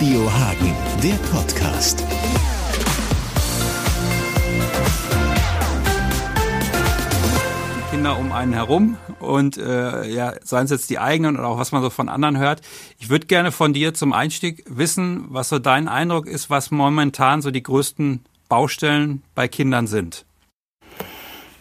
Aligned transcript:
Radio 0.00 0.32
Hagen, 0.32 0.74
der 1.02 1.16
Podcast. 1.30 2.02
Kinder 7.90 8.18
um 8.18 8.32
einen 8.32 8.54
herum 8.54 8.96
und 9.18 9.58
äh, 9.58 10.08
ja, 10.08 10.32
seien 10.42 10.64
es 10.64 10.70
jetzt 10.70 10.88
die 10.88 10.98
eigenen 10.98 11.36
oder 11.36 11.48
auch 11.48 11.58
was 11.58 11.72
man 11.72 11.82
so 11.82 11.90
von 11.90 12.08
anderen 12.08 12.38
hört. 12.38 12.62
Ich 12.98 13.10
würde 13.10 13.26
gerne 13.26 13.52
von 13.52 13.74
dir 13.74 13.92
zum 13.92 14.14
Einstieg 14.14 14.64
wissen, 14.66 15.26
was 15.28 15.50
so 15.50 15.58
dein 15.58 15.86
Eindruck 15.86 16.26
ist, 16.26 16.48
was 16.48 16.70
momentan 16.70 17.42
so 17.42 17.50
die 17.50 17.62
größten 17.62 18.24
Baustellen 18.48 19.22
bei 19.34 19.48
Kindern 19.48 19.86
sind. 19.86 20.24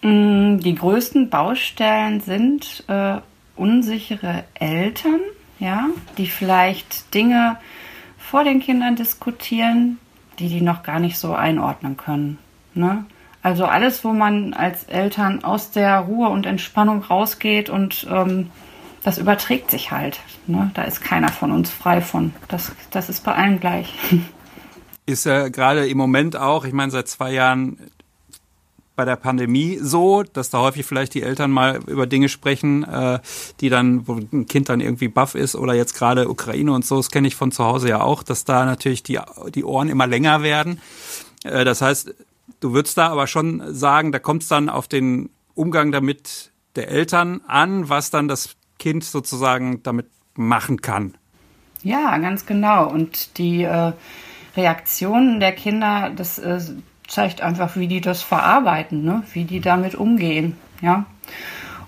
Mm, 0.02 0.60
die 0.60 0.76
größten 0.76 1.30
Baustellen 1.30 2.22
sind 2.22 2.86
äh, 2.88 3.18
unsichere 3.58 4.46
Eltern, 4.54 5.20
ja, 5.60 5.90
die 6.18 6.28
vielleicht 6.28 7.14
Dinge 7.14 7.58
vor 8.30 8.44
den 8.44 8.60
Kindern 8.60 8.96
diskutieren, 8.96 9.98
die 10.38 10.50
die 10.50 10.62
noch 10.62 10.84
gar 10.84 11.00
nicht 11.00 11.18
so 11.18 11.34
einordnen 11.34 11.98
können. 11.98 12.38
Ne? 12.76 13.06
Also 13.42 13.66
alles, 13.66 14.04
wo 14.04 14.14
man 14.14 14.54
als 14.54 14.84
Eltern 14.84 15.44
aus 15.44 15.72
der 15.72 15.98
Ruhe 16.00 16.30
und 16.30 16.46
Entspannung 16.46 17.02
rausgeht 17.02 17.70
und 17.70 18.06
ähm, 18.10 18.52
das 19.04 19.18
überträgt 19.18 19.72
sich 19.72 19.92
halt. 19.92 20.20
Ne? 20.46 20.70
Da 20.76 20.84
ist 20.84 21.02
keiner 21.02 21.30
von 21.30 21.52
uns 21.52 21.72
frei 21.72 22.02
von. 22.02 22.34
Das, 22.50 22.72
das 22.92 23.10
ist 23.10 23.24
bei 23.24 23.34
allen 23.34 23.60
gleich. 23.60 23.94
Ist 25.06 25.26
ja 25.26 25.50
gerade 25.50 25.88
im 25.88 25.98
Moment 25.98 26.36
auch, 26.36 26.66
ich 26.66 26.74
meine, 26.74 26.92
seit 26.92 27.08
zwei 27.08 27.32
Jahren 27.32 27.80
bei 29.00 29.06
der 29.06 29.16
Pandemie 29.16 29.80
so, 29.82 30.24
dass 30.24 30.50
da 30.50 30.60
häufig 30.60 30.86
vielleicht 30.86 31.14
die 31.14 31.22
Eltern 31.22 31.52
mal 31.52 31.80
über 31.88 32.06
Dinge 32.06 32.28
sprechen, 32.28 32.84
äh, 32.84 33.20
die 33.62 33.70
dann, 33.70 34.06
wo 34.10 34.16
ein 34.16 34.46
Kind 34.46 34.68
dann 34.68 34.82
irgendwie 34.82 35.08
baff 35.08 35.36
ist 35.36 35.56
oder 35.56 35.74
jetzt 35.74 35.94
gerade 35.94 36.30
Ukraine 36.30 36.74
und 36.74 36.86
so, 36.86 36.98
das 36.98 37.10
kenne 37.10 37.30
ich 37.30 37.38
von 37.38 37.54
zu 37.54 37.64
Hause 37.64 37.88
ja 37.88 38.02
auch, 38.02 38.24
dass 38.24 38.44
da 38.44 38.66
natürlich 38.66 39.02
die, 39.02 39.18
die 39.56 39.64
Ohren 39.64 39.88
immer 39.88 40.06
länger 40.06 40.44
werden. 40.44 40.82
Äh, 41.46 41.64
das 41.64 41.82
heißt, 41.82 42.14
du 42.60 42.74
würdest 42.74 42.98
da 42.98 43.08
aber 43.08 43.28
schon 43.28 43.74
sagen, 43.74 44.12
da 44.12 44.20
kommt 44.20 44.42
es 44.44 44.50
dann 44.50 44.68
auf 44.68 44.90
den 44.90 45.30
Umgang 45.56 45.94
damit 45.94 46.52
der 46.76 46.90
Eltern 46.90 47.40
an, 47.48 47.88
was 47.88 48.10
dann 48.10 48.28
das 48.28 48.58
Kind 48.80 49.06
sozusagen 49.06 49.82
damit 49.82 50.08
machen 50.36 50.82
kann. 50.82 51.16
Ja, 51.84 52.18
ganz 52.18 52.46
genau. 52.46 52.90
Und 52.90 53.38
die 53.38 53.64
äh, 53.64 53.94
Reaktionen 54.58 55.40
der 55.40 55.54
Kinder, 55.54 56.12
das 56.14 56.38
äh, 56.38 56.60
zeigt 57.10 57.42
einfach, 57.42 57.76
wie 57.76 57.88
die 57.88 58.02
das 58.02 58.22
verarbeiten, 58.22 59.04
ne? 59.04 59.24
wie 59.34 59.44
die 59.44 59.60
damit 59.60 59.96
umgehen. 59.96 60.56
Ja. 60.82 61.06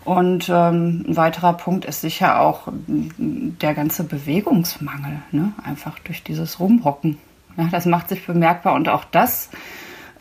Und 0.03 0.49
ähm, 0.49 1.05
ein 1.07 1.15
weiterer 1.15 1.53
Punkt 1.53 1.85
ist 1.85 2.01
sicher 2.01 2.41
auch 2.41 2.67
der 2.67 3.73
ganze 3.75 4.03
Bewegungsmangel, 4.03 5.21
ne? 5.31 5.53
einfach 5.63 5.99
durch 5.99 6.23
dieses 6.23 6.59
Rumhocken. 6.59 7.17
Ja, 7.57 7.67
das 7.71 7.85
macht 7.85 8.09
sich 8.09 8.25
bemerkbar 8.25 8.73
und 8.73 8.89
auch 8.89 9.03
das, 9.03 9.49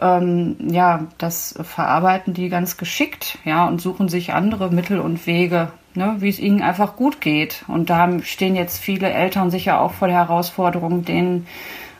ähm, 0.01 0.57
ja, 0.69 1.07
das 1.19 1.59
verarbeiten 1.63 2.35
die 2.35 2.49
ganz 2.49 2.77
geschickt, 2.77 3.39
ja, 3.45 3.67
und 3.67 3.81
suchen 3.81 4.09
sich 4.09 4.33
andere 4.33 4.71
Mittel 4.71 4.99
und 4.99 5.27
Wege, 5.27 5.71
ne, 5.95 6.17
wie 6.19 6.29
es 6.29 6.39
ihnen 6.41 6.61
einfach 6.61 6.97
gut 6.97 7.21
geht. 7.21 7.65
Und 7.69 7.89
da 7.89 8.21
stehen 8.23 8.57
jetzt 8.57 8.79
viele 8.79 9.11
Eltern 9.11 9.51
sicher 9.51 9.81
auch 9.81 9.93
vor 9.93 10.09
der 10.09 10.17
Herausforderung, 10.17 11.05
denen 11.05 11.47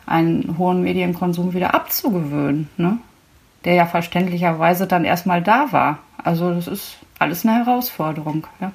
einen 0.05 0.57
hohen 0.57 0.81
Medienkonsum 0.81 1.53
wieder 1.53 1.73
abzugewöhnen, 1.73 2.69
ne? 2.77 2.97
der 3.65 3.75
ja 3.75 3.85
verständlicherweise 3.85 4.87
dann 4.87 5.05
erstmal 5.05 5.41
da 5.41 5.71
war. 5.71 5.99
Also 6.17 6.53
das 6.53 6.67
ist 6.67 6.97
alles 7.19 7.45
eine 7.45 7.63
Herausforderung. 7.65 8.47
Ja. 8.59 8.71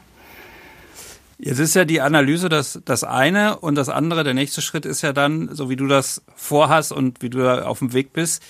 Jetzt 1.38 1.58
ist 1.58 1.74
ja 1.74 1.84
die 1.84 2.00
Analyse 2.00 2.48
das, 2.48 2.80
das 2.84 3.04
eine 3.04 3.58
und 3.58 3.74
das 3.74 3.88
andere, 3.88 4.24
der 4.24 4.32
nächste 4.32 4.62
Schritt 4.62 4.86
ist 4.86 5.02
ja 5.02 5.12
dann, 5.12 5.54
so 5.54 5.68
wie 5.68 5.76
du 5.76 5.86
das 5.86 6.22
vorhast 6.34 6.92
und 6.92 7.20
wie 7.22 7.28
du 7.28 7.38
da 7.38 7.64
auf 7.64 7.80
dem 7.80 7.92
Weg 7.92 8.12
bist, 8.14 8.42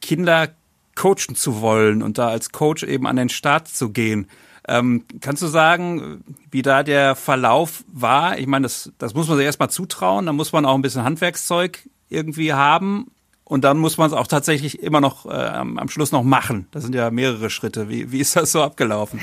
Kinder 0.00 0.48
coachen 0.94 1.34
zu 1.34 1.60
wollen 1.60 2.02
und 2.02 2.16
da 2.16 2.28
als 2.28 2.50
Coach 2.50 2.82
eben 2.84 3.06
an 3.06 3.16
den 3.16 3.28
Start 3.28 3.68
zu 3.68 3.90
gehen. 3.90 4.28
Ähm, 4.66 5.04
kannst 5.20 5.42
du 5.42 5.46
sagen, 5.46 6.24
wie 6.50 6.62
da 6.62 6.82
der 6.82 7.14
Verlauf 7.16 7.84
war? 7.92 8.38
Ich 8.38 8.46
meine, 8.46 8.62
das, 8.62 8.90
das 8.96 9.12
muss 9.12 9.28
man 9.28 9.36
sich 9.36 9.44
erstmal 9.44 9.68
zutrauen, 9.68 10.24
da 10.24 10.32
muss 10.32 10.52
man 10.52 10.64
auch 10.64 10.74
ein 10.74 10.82
bisschen 10.82 11.04
Handwerkszeug 11.04 11.86
irgendwie 12.08 12.52
haben. 12.52 13.10
Und 13.44 13.62
dann 13.62 13.78
muss 13.78 13.98
man 13.98 14.06
es 14.06 14.14
auch 14.14 14.26
tatsächlich 14.26 14.82
immer 14.82 15.02
noch 15.02 15.26
äh, 15.26 15.30
am 15.30 15.88
Schluss 15.88 16.12
noch 16.12 16.22
machen. 16.22 16.66
Das 16.70 16.82
sind 16.82 16.94
ja 16.94 17.10
mehrere 17.10 17.50
Schritte. 17.50 17.90
Wie, 17.90 18.10
wie 18.10 18.20
ist 18.20 18.36
das 18.36 18.52
so 18.52 18.62
abgelaufen? 18.62 19.20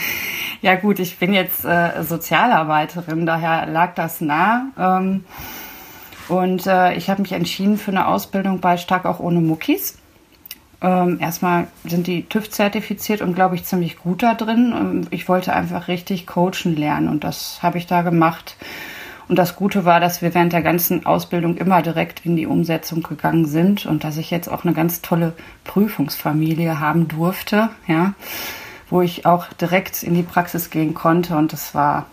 Ja 0.61 0.75
gut, 0.75 0.99
ich 0.99 1.17
bin 1.17 1.33
jetzt 1.33 1.65
äh, 1.65 2.03
Sozialarbeiterin, 2.03 3.25
daher 3.25 3.65
lag 3.65 3.95
das 3.95 4.21
nah. 4.21 4.67
Ähm, 4.77 5.25
und 6.29 6.67
äh, 6.67 6.93
ich 6.93 7.09
habe 7.09 7.23
mich 7.23 7.31
entschieden 7.31 7.77
für 7.77 7.91
eine 7.91 8.07
Ausbildung 8.07 8.61
bei 8.61 8.77
Stark 8.77 9.05
auch 9.05 9.19
ohne 9.19 9.41
Muckis. 9.41 9.97
Ähm, 10.81 11.17
erstmal 11.19 11.67
sind 11.83 12.07
die 12.07 12.23
TÜV 12.23 12.49
zertifiziert 12.49 13.21
und 13.21 13.35
glaube 13.35 13.55
ich 13.55 13.65
ziemlich 13.65 13.97
gut 13.97 14.23
da 14.23 14.35
drin. 14.35 14.73
Ähm, 14.75 15.07
ich 15.09 15.27
wollte 15.27 15.53
einfach 15.53 15.87
richtig 15.87 16.27
coachen 16.27 16.75
lernen 16.75 17.07
und 17.07 17.23
das 17.23 17.61
habe 17.63 17.79
ich 17.79 17.87
da 17.87 18.01
gemacht. 18.03 18.55
Und 19.31 19.37
das 19.37 19.55
Gute 19.55 19.85
war, 19.85 20.01
dass 20.01 20.21
wir 20.21 20.33
während 20.33 20.51
der 20.51 20.61
ganzen 20.61 21.05
Ausbildung 21.05 21.55
immer 21.55 21.81
direkt 21.81 22.25
in 22.25 22.35
die 22.35 22.47
Umsetzung 22.47 23.01
gegangen 23.01 23.45
sind 23.45 23.85
und 23.85 24.03
dass 24.03 24.17
ich 24.17 24.29
jetzt 24.29 24.49
auch 24.49 24.65
eine 24.65 24.73
ganz 24.73 25.01
tolle 25.01 25.31
Prüfungsfamilie 25.63 26.81
haben 26.81 27.07
durfte, 27.07 27.69
ja, 27.87 28.13
wo 28.89 29.01
ich 29.01 29.25
auch 29.25 29.47
direkt 29.53 30.03
in 30.03 30.15
die 30.15 30.23
Praxis 30.23 30.69
gehen 30.69 30.93
konnte 30.93 31.37
und 31.37 31.53
das 31.53 31.73
war 31.73 32.07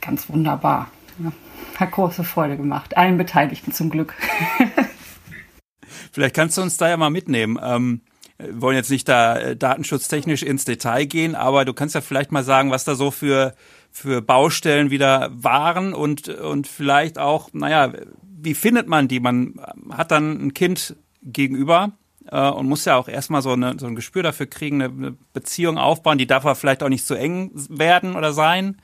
ganz 0.00 0.28
wunderbar. 0.28 0.88
Ja. 1.22 1.30
Hat 1.78 1.92
große 1.92 2.24
Freude 2.24 2.56
gemacht, 2.56 2.96
allen 2.96 3.16
Beteiligten 3.16 3.70
zum 3.70 3.90
Glück. 3.90 4.14
Vielleicht 6.10 6.34
kannst 6.34 6.58
du 6.58 6.62
uns 6.62 6.76
da 6.76 6.88
ja 6.88 6.96
mal 6.96 7.10
mitnehmen. 7.10 7.60
Ähm 7.62 8.00
wollen 8.38 8.76
jetzt 8.76 8.90
nicht 8.90 9.08
da 9.08 9.36
äh, 9.36 9.56
datenschutztechnisch 9.56 10.42
ins 10.42 10.64
Detail 10.64 11.06
gehen, 11.06 11.34
aber 11.34 11.64
du 11.64 11.72
kannst 11.72 11.94
ja 11.94 12.00
vielleicht 12.00 12.32
mal 12.32 12.44
sagen, 12.44 12.70
was 12.70 12.84
da 12.84 12.94
so 12.94 13.10
für 13.10 13.54
für 13.94 14.20
Baustellen 14.20 14.90
wieder 14.90 15.30
waren 15.32 15.94
und, 15.94 16.28
und 16.28 16.66
vielleicht 16.66 17.16
auch, 17.16 17.50
naja, 17.52 17.92
wie 18.22 18.54
findet 18.54 18.88
man 18.88 19.06
die? 19.06 19.20
Man 19.20 19.54
hat 19.90 20.10
dann 20.10 20.46
ein 20.46 20.52
Kind 20.52 20.96
gegenüber 21.22 21.92
äh, 22.28 22.50
und 22.50 22.68
muss 22.68 22.84
ja 22.84 22.96
auch 22.96 23.06
erstmal 23.06 23.40
so, 23.40 23.52
eine, 23.52 23.78
so 23.78 23.86
ein 23.86 23.94
Gespür 23.94 24.24
dafür 24.24 24.46
kriegen, 24.46 24.82
eine 24.82 25.16
Beziehung 25.32 25.78
aufbauen, 25.78 26.18
die 26.18 26.26
darf 26.26 26.44
aber 26.44 26.56
vielleicht 26.56 26.82
auch 26.82 26.88
nicht 26.88 27.06
zu 27.06 27.14
eng 27.14 27.52
werden 27.54 28.16
oder 28.16 28.32
sein. 28.32 28.78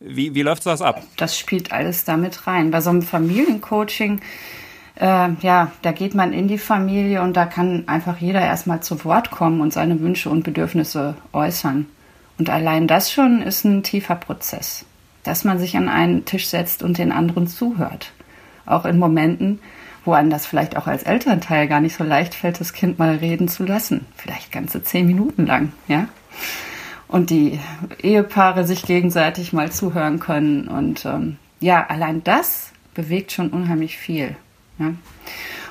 Wie, 0.00 0.34
wie 0.34 0.42
läuft 0.42 0.66
das 0.66 0.82
ab? 0.82 1.02
Das 1.16 1.38
spielt 1.38 1.72
alles 1.72 2.04
damit 2.04 2.46
rein. 2.46 2.70
Bei 2.70 2.82
so 2.82 2.90
einem 2.90 3.02
Familiencoaching, 3.02 4.20
äh, 4.96 5.30
ja, 5.40 5.72
da 5.82 5.92
geht 5.92 6.14
man 6.14 6.32
in 6.32 6.48
die 6.48 6.58
Familie 6.58 7.22
und 7.22 7.36
da 7.36 7.46
kann 7.46 7.84
einfach 7.86 8.18
jeder 8.18 8.40
erstmal 8.40 8.82
zu 8.82 9.04
Wort 9.04 9.30
kommen 9.30 9.60
und 9.60 9.72
seine 9.72 10.00
Wünsche 10.00 10.30
und 10.30 10.42
Bedürfnisse 10.42 11.14
äußern. 11.32 11.86
Und 12.38 12.50
allein 12.50 12.86
das 12.86 13.12
schon 13.12 13.42
ist 13.42 13.64
ein 13.64 13.82
tiefer 13.82 14.16
Prozess, 14.16 14.84
dass 15.22 15.44
man 15.44 15.58
sich 15.58 15.76
an 15.76 15.88
einen 15.88 16.24
Tisch 16.24 16.48
setzt 16.48 16.82
und 16.82 16.98
den 16.98 17.12
anderen 17.12 17.46
zuhört. 17.46 18.12
Auch 18.66 18.84
in 18.84 18.98
Momenten, 18.98 19.60
wo 20.04 20.12
einem 20.12 20.30
das 20.30 20.46
vielleicht 20.46 20.76
auch 20.76 20.86
als 20.86 21.04
Elternteil 21.04 21.68
gar 21.68 21.80
nicht 21.80 21.96
so 21.96 22.04
leicht 22.04 22.34
fällt, 22.34 22.60
das 22.60 22.72
Kind 22.72 22.98
mal 22.98 23.16
reden 23.16 23.48
zu 23.48 23.64
lassen. 23.64 24.06
Vielleicht 24.16 24.52
ganze 24.52 24.82
zehn 24.82 25.06
Minuten 25.06 25.46
lang, 25.46 25.72
ja. 25.88 26.08
Und 27.08 27.30
die 27.30 27.60
Ehepaare 28.02 28.66
sich 28.66 28.84
gegenseitig 28.84 29.52
mal 29.52 29.70
zuhören 29.70 30.18
können. 30.18 30.66
Und 30.66 31.04
ähm, 31.04 31.36
ja, 31.60 31.86
allein 31.86 32.24
das 32.24 32.72
bewegt 32.94 33.32
schon 33.32 33.50
unheimlich 33.50 33.98
viel. 33.98 34.34
Ja. 34.82 34.94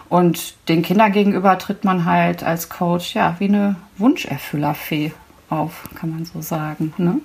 Und 0.09 0.55
den 0.67 0.81
Kindern 0.81 1.13
gegenüber 1.13 1.57
tritt 1.57 1.85
man 1.85 2.03
halt 2.03 2.43
als 2.43 2.67
Coach 2.67 3.15
ja 3.15 3.37
wie 3.39 3.45
eine 3.45 3.77
Wunscherfüllerfee 3.97 5.13
auf, 5.49 5.83
kann 5.95 6.09
man 6.09 6.25
so 6.25 6.41
sagen. 6.41 6.93
Ne? 6.97 7.21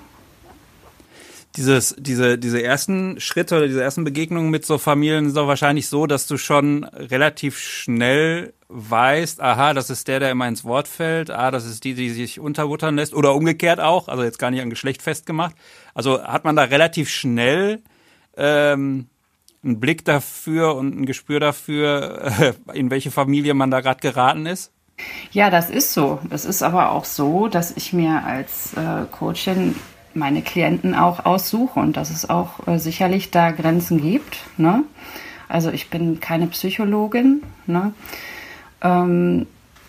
Dieses, 1.56 1.96
diese, 1.98 2.38
diese 2.38 2.62
ersten 2.62 3.18
Schritte 3.18 3.56
oder 3.56 3.66
diese 3.66 3.82
ersten 3.82 4.04
Begegnungen 4.04 4.50
mit 4.50 4.66
so 4.66 4.78
Familien 4.78 5.24
sind 5.24 5.36
doch 5.36 5.48
wahrscheinlich 5.48 5.88
so, 5.88 6.06
dass 6.06 6.26
du 6.26 6.36
schon 6.36 6.84
relativ 6.84 7.58
schnell 7.58 8.52
weißt, 8.68 9.40
aha, 9.40 9.72
das 9.72 9.90
ist 9.90 10.06
der, 10.06 10.20
der 10.20 10.30
immer 10.30 10.46
ins 10.46 10.64
Wort 10.64 10.86
fällt, 10.86 11.30
ah, 11.30 11.50
das 11.50 11.64
ist 11.64 11.84
die, 11.84 11.94
die 11.94 12.10
sich 12.10 12.38
unterbuttern 12.38 12.96
lässt 12.96 13.14
oder 13.14 13.34
umgekehrt 13.34 13.80
auch, 13.80 14.08
also 14.08 14.22
jetzt 14.22 14.38
gar 14.38 14.50
nicht 14.50 14.60
an 14.60 14.70
Geschlecht 14.70 15.02
festgemacht. 15.02 15.56
Also 15.94 16.22
hat 16.22 16.44
man 16.44 16.56
da 16.56 16.64
relativ 16.64 17.08
schnell 17.08 17.82
ähm, 18.36 19.06
einen 19.66 19.80
Blick 19.80 20.04
dafür 20.04 20.76
und 20.76 20.98
ein 20.98 21.06
Gespür 21.06 21.40
dafür, 21.40 22.54
in 22.72 22.90
welche 22.90 23.10
Familie 23.10 23.54
man 23.54 23.70
da 23.70 23.80
gerade 23.80 24.00
geraten 24.00 24.46
ist? 24.46 24.72
Ja, 25.30 25.50
das 25.50 25.68
ist 25.68 25.92
so. 25.92 26.20
Es 26.30 26.44
ist 26.44 26.62
aber 26.62 26.92
auch 26.92 27.04
so, 27.04 27.48
dass 27.48 27.76
ich 27.76 27.92
mir 27.92 28.24
als 28.24 28.72
äh, 28.74 29.04
Coachin 29.12 29.74
meine 30.14 30.40
Klienten 30.40 30.94
auch 30.94 31.26
aussuche 31.26 31.78
und 31.78 31.96
dass 31.98 32.10
es 32.10 32.28
auch 32.28 32.66
äh, 32.66 32.78
sicherlich 32.78 33.30
da 33.30 33.50
Grenzen 33.50 34.00
gibt. 34.00 34.38
Ne? 34.56 34.84
Also 35.48 35.70
ich 35.70 35.90
bin 35.90 36.20
keine 36.20 36.46
Psychologin. 36.46 37.42
Ne? 37.66 37.92
Ähm, 38.80 39.46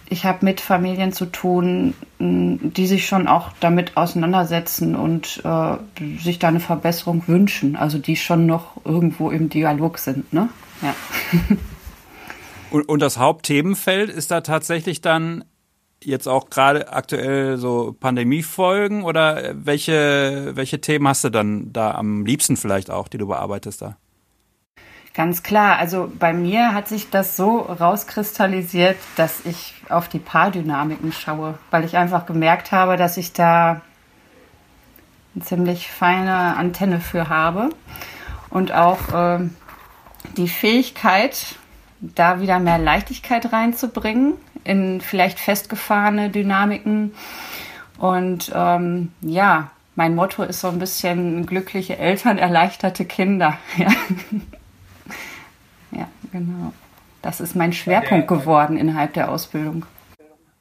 ich 0.09 0.25
habe 0.25 0.45
mit 0.45 0.61
Familien 0.61 1.11
zu 1.11 1.25
tun, 1.25 1.93
die 2.19 2.87
sich 2.87 3.07
schon 3.07 3.27
auch 3.27 3.51
damit 3.59 3.97
auseinandersetzen 3.97 4.95
und 4.95 5.41
äh, 5.43 5.77
sich 6.19 6.39
da 6.39 6.47
eine 6.47 6.59
Verbesserung 6.59 7.23
wünschen. 7.27 7.75
Also 7.75 7.97
die 7.97 8.15
schon 8.15 8.45
noch 8.45 8.85
irgendwo 8.85 9.29
im 9.29 9.49
Dialog 9.49 9.97
sind. 9.97 10.31
Ne? 10.33 10.49
Ja. 10.81 10.95
Und, 12.69 12.89
und 12.89 13.01
das 13.01 13.17
Hauptthemenfeld 13.17 14.09
ist 14.09 14.29
da 14.29 14.41
tatsächlich 14.41 14.99
dann 14.99 15.45
jetzt 16.03 16.27
auch 16.27 16.49
gerade 16.49 16.91
aktuell 16.91 17.57
so 17.57 17.95
Pandemiefolgen 17.97 19.03
oder 19.03 19.53
welche, 19.55 20.51
welche 20.53 20.81
Themen 20.81 21.07
hast 21.07 21.23
du 21.23 21.29
dann 21.29 21.71
da 21.71 21.91
am 21.91 22.25
liebsten 22.25 22.57
vielleicht 22.57 22.91
auch, 22.91 23.07
die 23.07 23.17
du 23.17 23.27
bearbeitest 23.27 23.81
da? 23.81 23.97
Ganz 25.17 25.41
klar, 25.41 25.79
also 25.79 26.11
bei 26.19 26.31
mir 26.31 26.75
hat 26.75 26.87
sich 26.87 27.09
das 27.09 27.35
so 27.35 27.61
rauskristallisiert, 27.61 28.97
dass 29.15 29.47
ich 29.47 29.73
auf 29.89 30.07
die 30.07 30.19
Paardynamiken 30.19 31.11
schaue, 31.11 31.57
weil 31.71 31.83
ich 31.85 31.97
einfach 31.97 32.27
gemerkt 32.27 32.71
habe, 32.71 32.97
dass 32.97 33.17
ich 33.17 33.33
da 33.33 33.81
eine 35.33 35.43
ziemlich 35.43 35.89
feine 35.89 36.55
Antenne 36.55 36.99
für 36.99 37.29
habe 37.29 37.71
und 38.51 38.71
auch 38.73 39.11
äh, 39.11 39.39
die 40.37 40.47
Fähigkeit, 40.47 41.55
da 41.99 42.39
wieder 42.39 42.59
mehr 42.59 42.77
Leichtigkeit 42.77 43.51
reinzubringen 43.51 44.33
in 44.65 45.01
vielleicht 45.01 45.39
festgefahrene 45.39 46.29
Dynamiken. 46.29 47.15
Und 47.97 48.51
ähm, 48.53 49.13
ja, 49.21 49.71
mein 49.95 50.13
Motto 50.13 50.43
ist 50.43 50.59
so 50.59 50.67
ein 50.67 50.77
bisschen 50.77 51.47
glückliche 51.47 51.97
Eltern, 51.97 52.37
erleichterte 52.37 53.03
Kinder. 53.03 53.57
Ja, 53.77 53.87
genau. 56.31 56.73
Das 57.21 57.41
ist 57.41 57.55
mein 57.55 57.73
Schwerpunkt 57.73 58.27
geworden 58.27 58.77
innerhalb 58.77 59.13
der 59.13 59.29
Ausbildung. 59.29 59.85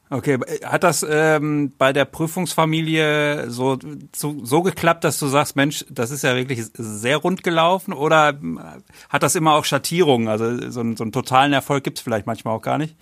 Okay, 0.09 0.39
hat 0.65 0.85
das 0.85 1.05
ähm, 1.09 1.73
bei 1.79 1.93
der 1.93 2.05
Prüfungsfamilie 2.05 3.51
so, 3.51 3.77
so, 4.15 4.37
so 4.45 4.63
geklappt, 4.63 5.03
dass 5.03 5.19
du 5.19 5.27
sagst, 5.27 5.57
Mensch, 5.57 5.85
das 5.91 6.13
ist 6.13 6.23
ja 6.23 6.37
wirklich 6.37 6.65
sehr 6.75 7.17
rund 7.17 7.43
gelaufen 7.43 7.93
oder 7.93 8.29
ähm, 8.29 8.61
hat 9.09 9.25
das 9.25 9.35
immer 9.35 9.55
auch 9.55 9.65
Schattierungen? 9.65 10.29
Also 10.29 10.71
so, 10.71 10.79
einen, 10.79 10.97
so 10.97 11.03
einen 11.03 11.11
totalen 11.11 11.53
Erfolg 11.53 11.83
gibt 11.83 11.99
es 11.99 12.05
vielleicht 12.05 12.25
manchmal 12.25 12.55
auch 12.55 12.63
gar 12.63 12.79
nicht? 12.79 12.95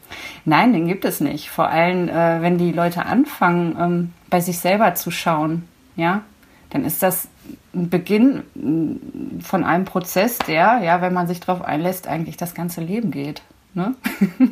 Nein, 0.47 0.73
den 0.73 0.89
gibt 0.89 1.05
es 1.05 1.21
nicht. 1.21 1.51
Vor 1.51 1.69
allem, 1.69 2.09
äh, 2.09 2.41
wenn 2.41 2.57
die 2.57 2.73
Leute 2.73 3.05
anfangen, 3.05 3.77
ähm, 3.79 4.13
bei 4.31 4.41
sich 4.41 4.59
selber 4.59 4.95
zu 4.95 5.11
schauen, 5.11 5.69
ja, 5.97 6.23
dann 6.71 6.87
ist 6.87 7.03
das 7.03 7.29
Beginn 7.73 8.43
mm, 8.55 9.41
von 9.41 9.65
einem 9.65 9.85
Prozess, 9.85 10.39
der, 10.39 10.81
ja, 10.83 11.01
wenn 11.01 11.13
man 11.13 11.27
sich 11.27 11.41
darauf 11.41 11.63
einlässt, 11.63 12.07
eigentlich 12.07 12.37
das 12.37 12.55
ganze 12.55 12.81
Leben 12.81 13.11
geht. 13.11 13.43
Ne? 13.75 13.95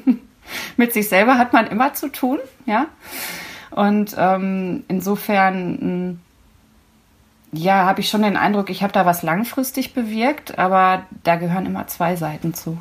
mit 0.76 0.92
sich 0.92 1.08
selber 1.08 1.38
hat 1.38 1.52
man 1.52 1.66
immer 1.66 1.94
zu 1.94 2.08
tun, 2.08 2.38
ja. 2.66 2.86
Und 3.70 4.14
ähm, 4.18 4.84
insofern, 4.88 6.10
mm, 6.10 6.20
ja, 7.52 7.86
habe 7.86 8.00
ich 8.00 8.08
schon 8.08 8.22
den 8.22 8.36
Eindruck, 8.36 8.70
ich 8.70 8.82
habe 8.82 8.92
da 8.92 9.06
was 9.06 9.22
langfristig 9.22 9.94
bewirkt, 9.94 10.58
aber 10.58 11.04
da 11.22 11.36
gehören 11.36 11.66
immer 11.66 11.86
zwei 11.86 12.16
Seiten 12.16 12.54
zu. 12.54 12.78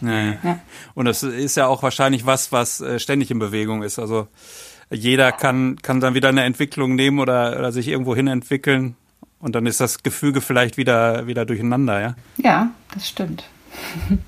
ja, 0.00 0.24
ja. 0.42 0.60
Und 0.94 1.04
das 1.06 1.22
ist 1.22 1.56
ja 1.56 1.66
auch 1.66 1.82
wahrscheinlich 1.82 2.26
was, 2.26 2.52
was 2.52 2.80
äh, 2.80 2.98
ständig 2.98 3.30
in 3.30 3.38
Bewegung 3.38 3.82
ist. 3.82 3.98
Also 3.98 4.28
jeder 4.90 5.32
kann, 5.32 5.76
kann 5.82 6.00
dann 6.00 6.14
wieder 6.14 6.28
eine 6.28 6.44
Entwicklung 6.44 6.94
nehmen 6.94 7.18
oder, 7.18 7.58
oder 7.58 7.72
sich 7.72 7.88
irgendwo 7.88 8.14
hin 8.14 8.28
entwickeln. 8.28 8.96
Und 9.38 9.54
dann 9.54 9.66
ist 9.66 9.80
das 9.80 10.02
Gefüge 10.02 10.40
vielleicht 10.40 10.76
wieder, 10.76 11.26
wieder 11.26 11.44
durcheinander, 11.44 12.00
ja? 12.00 12.14
Ja, 12.36 12.70
das 12.94 13.08
stimmt. 13.08 13.44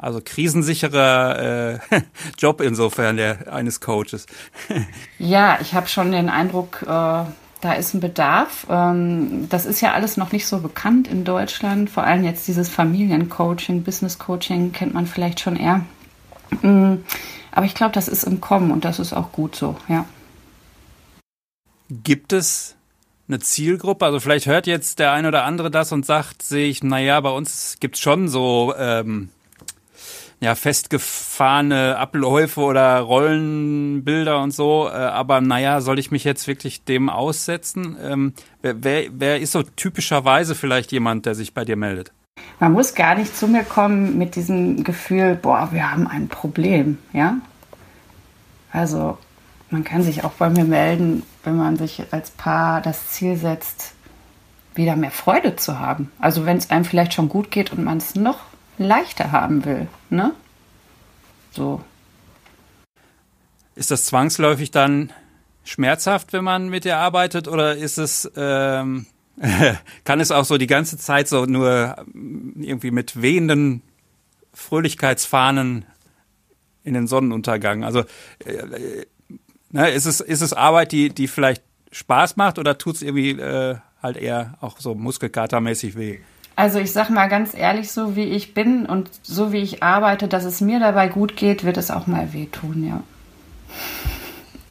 Also 0.00 0.20
krisensicherer 0.24 1.74
äh, 1.74 1.78
Job 2.38 2.60
insofern 2.60 3.16
der 3.16 3.52
eines 3.52 3.80
Coaches. 3.80 4.26
ja, 5.18 5.58
ich 5.60 5.74
habe 5.74 5.88
schon 5.88 6.12
den 6.12 6.28
Eindruck, 6.28 6.82
äh, 6.82 6.86
da 6.86 7.72
ist 7.76 7.94
ein 7.94 8.00
Bedarf. 8.00 8.64
Ähm, 8.70 9.48
das 9.48 9.66
ist 9.66 9.80
ja 9.80 9.94
alles 9.94 10.16
noch 10.16 10.30
nicht 10.30 10.46
so 10.46 10.60
bekannt 10.60 11.08
in 11.08 11.24
Deutschland. 11.24 11.90
Vor 11.90 12.04
allem 12.04 12.22
jetzt 12.22 12.46
dieses 12.46 12.68
Familiencoaching, 12.68 13.82
Business 13.82 14.20
Coaching 14.20 14.70
kennt 14.70 14.94
man 14.94 15.06
vielleicht 15.06 15.40
schon 15.40 15.56
eher. 15.56 15.84
Mm, 16.62 16.96
aber 17.52 17.66
ich 17.66 17.74
glaube, 17.74 17.92
das 17.92 18.08
ist 18.08 18.24
im 18.24 18.40
Kommen 18.40 18.70
und 18.70 18.84
das 18.84 18.98
ist 18.98 19.12
auch 19.12 19.32
gut 19.32 19.56
so, 19.56 19.76
ja. 19.88 20.04
Gibt 21.90 22.32
es 22.32 22.76
eine 23.28 23.38
Zielgruppe? 23.38 24.04
Also 24.04 24.20
vielleicht 24.20 24.46
hört 24.46 24.66
jetzt 24.66 24.98
der 24.98 25.12
ein 25.12 25.26
oder 25.26 25.44
andere 25.44 25.70
das 25.70 25.92
und 25.92 26.04
sagt 26.04 26.42
sich, 26.42 26.82
naja, 26.82 27.20
bei 27.20 27.30
uns 27.30 27.76
gibt 27.80 27.96
es 27.96 28.00
schon 28.00 28.28
so 28.28 28.74
ähm, 28.78 29.30
ja, 30.40 30.54
festgefahrene 30.54 31.96
Abläufe 31.96 32.60
oder 32.60 33.00
Rollenbilder 33.00 34.40
und 34.40 34.52
so. 34.52 34.88
Äh, 34.88 34.92
aber 34.92 35.40
naja, 35.40 35.80
soll 35.80 35.98
ich 35.98 36.10
mich 36.10 36.24
jetzt 36.24 36.46
wirklich 36.46 36.84
dem 36.84 37.08
aussetzen? 37.08 37.96
Ähm, 38.02 38.32
wer, 38.62 38.82
wer, 38.84 39.08
wer 39.12 39.40
ist 39.40 39.52
so 39.52 39.62
typischerweise 39.62 40.54
vielleicht 40.54 40.92
jemand, 40.92 41.26
der 41.26 41.34
sich 41.34 41.54
bei 41.54 41.64
dir 41.64 41.76
meldet? 41.76 42.12
Man 42.60 42.72
muss 42.72 42.94
gar 42.94 43.14
nicht 43.14 43.36
zu 43.36 43.46
mir 43.46 43.62
kommen 43.62 44.18
mit 44.18 44.34
diesem 44.34 44.82
Gefühl, 44.82 45.36
boah, 45.36 45.68
wir 45.70 45.90
haben 45.90 46.06
ein 46.08 46.28
Problem, 46.28 46.98
ja? 47.12 47.36
Also, 48.72 49.16
man 49.70 49.84
kann 49.84 50.02
sich 50.02 50.24
auch 50.24 50.32
bei 50.32 50.50
mir 50.50 50.64
melden, 50.64 51.22
wenn 51.44 51.56
man 51.56 51.76
sich 51.76 52.04
als 52.10 52.30
Paar 52.30 52.80
das 52.80 53.10
Ziel 53.10 53.36
setzt, 53.36 53.94
wieder 54.74 54.96
mehr 54.96 55.10
Freude 55.10 55.56
zu 55.56 55.78
haben. 55.78 56.10
Also, 56.18 56.46
wenn 56.46 56.56
es 56.56 56.70
einem 56.70 56.84
vielleicht 56.84 57.14
schon 57.14 57.28
gut 57.28 57.50
geht 57.50 57.72
und 57.72 57.84
man 57.84 57.98
es 57.98 58.14
noch 58.14 58.40
leichter 58.76 59.32
haben 59.32 59.64
will. 59.64 59.88
Ne? 60.10 60.32
So. 61.52 61.82
Ist 63.74 63.90
das 63.90 64.04
zwangsläufig 64.04 64.70
dann 64.70 65.12
schmerzhaft, 65.64 66.32
wenn 66.32 66.44
man 66.44 66.68
mit 66.68 66.84
dir 66.84 66.96
arbeitet, 66.96 67.46
oder 67.46 67.76
ist 67.76 67.98
es 67.98 68.30
ähm, 68.36 69.06
kann 70.04 70.20
es 70.20 70.30
auch 70.30 70.44
so 70.44 70.58
die 70.58 70.66
ganze 70.66 70.96
Zeit 70.98 71.28
so 71.28 71.44
nur 71.44 71.96
irgendwie 72.14 72.90
mit 72.90 73.20
wehenden 73.20 73.82
Fröhlichkeitsfahnen 74.52 75.84
in 76.84 76.94
den 76.94 77.06
Sonnenuntergang? 77.06 77.84
Also 77.84 78.00
äh, 78.44 79.04
ne, 79.70 79.90
ist 79.90 80.06
es 80.06 80.20
ist 80.20 80.40
es 80.40 80.52
Arbeit, 80.52 80.92
die 80.92 81.10
die 81.10 81.28
vielleicht 81.28 81.62
Spaß 81.92 82.36
macht, 82.36 82.58
oder 82.58 82.78
tut 82.78 82.96
es 82.96 83.02
irgendwie 83.02 83.30
äh, 83.30 83.76
halt 84.02 84.16
eher 84.16 84.54
auch 84.60 84.78
so 84.78 84.94
muskelkatermäßig 84.94 85.96
weh? 85.96 86.18
Also 86.56 86.80
ich 86.80 86.92
sag 86.92 87.08
mal 87.08 87.28
ganz 87.28 87.54
ehrlich, 87.54 87.92
so 87.92 88.16
wie 88.16 88.24
ich 88.24 88.52
bin 88.52 88.84
und 88.84 89.08
so 89.22 89.52
wie 89.52 89.58
ich 89.58 89.82
arbeite, 89.82 90.26
dass 90.26 90.44
es 90.44 90.60
mir 90.60 90.80
dabei 90.80 91.06
gut 91.06 91.36
geht, 91.36 91.62
wird 91.62 91.76
es 91.76 91.90
auch 91.90 92.08
mal 92.08 92.32
wehtun, 92.32 92.84
ja. 92.84 93.04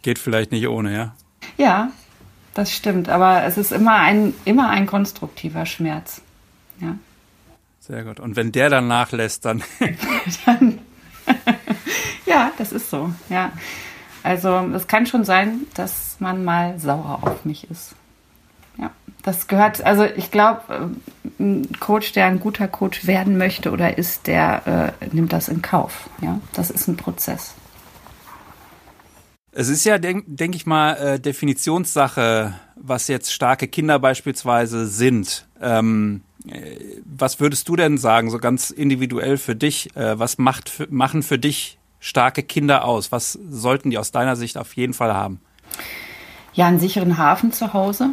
Geht 0.02 0.20
vielleicht 0.20 0.52
nicht 0.52 0.68
ohne, 0.68 0.94
ja? 0.94 1.16
Ja, 1.58 1.92
das 2.58 2.74
stimmt. 2.74 3.10
Aber 3.10 3.44
es 3.44 3.58
ist 3.58 3.72
immer 3.72 3.96
ein, 3.96 4.34
immer 4.46 4.70
ein 4.70 4.88
konstruktiver 4.88 5.66
Schmerz. 5.66 6.22
Ja. 6.80 6.96
Sehr 7.80 8.04
gut. 8.04 8.20
Und 8.20 8.36
wenn 8.36 8.52
der 8.52 8.70
dann 8.70 8.88
nachlässt, 8.88 9.46
dann. 9.46 9.64
dann 10.46 10.80
ja, 12.26 12.52
das 12.58 12.72
ist 12.72 12.90
so, 12.90 13.12
ja. 13.30 13.52
Also 14.24 14.50
es 14.76 14.88
kann 14.88 15.06
schon 15.06 15.24
sein, 15.24 15.62
dass 15.76 16.18
man 16.20 16.44
mal 16.44 16.80
sauer 16.80 17.20
auf 17.22 17.46
mich 17.46 17.70
ist. 17.70 17.96
Ja, 18.78 18.92
das 19.24 19.48
gehört, 19.48 19.84
also 19.84 20.04
ich 20.04 20.32
glaube, 20.32 20.62
äh, 21.40 21.44
ein 21.44 21.80
Coach, 21.80 22.14
der 22.14 22.26
ein 22.26 22.40
guter 22.40 22.68
Coach 22.68 23.08
werden 23.08 23.38
möchte 23.38 23.72
oder 23.72 23.98
ist, 23.98 24.28
der 24.28 24.94
äh, 25.02 25.06
nimmt 25.16 25.34
das 25.34 25.48
in 25.48 25.62
Kauf. 25.62 26.10
Ja, 26.22 26.40
das 26.54 26.72
ist 26.72 26.88
ein 26.88 26.98
Prozess. 26.98 27.54
Es 29.60 29.70
ist 29.70 29.86
ja, 29.86 29.98
denke 29.98 30.24
denk 30.28 30.54
ich 30.54 30.68
mal, 30.68 30.94
äh, 30.98 31.20
Definitionssache, 31.20 32.54
was 32.76 33.08
jetzt 33.08 33.34
starke 33.34 33.68
Kinder 33.68 33.98
beispielsweise 33.98 34.86
sind. 34.86 35.48
Ähm, 35.60 36.22
äh, 36.48 36.78
was 37.06 37.40
würdest 37.40 37.68
du 37.68 37.76
denn 37.76 37.98
sagen, 37.98 38.30
so 38.30 38.38
ganz 38.38 38.70
individuell 38.70 39.38
für 39.38 39.56
dich? 39.56 39.96
Äh, 39.96 40.20
was 40.20 40.38
macht, 40.38 40.92
machen 40.92 41.24
für 41.24 41.40
dich 41.40 41.80
starke 42.00 42.44
Kinder 42.44 42.86
aus? 42.86 43.12
Was 43.12 43.32
sollten 43.50 43.90
die 43.90 43.98
aus 43.98 44.12
deiner 44.12 44.36
Sicht 44.36 44.60
auf 44.60 44.76
jeden 44.76 44.94
Fall 44.94 45.16
haben? 45.16 45.42
Ja, 46.54 46.68
einen 46.68 46.80
sicheren 46.80 47.18
Hafen 47.18 47.52
zu 47.52 47.74
Hause, 47.74 48.12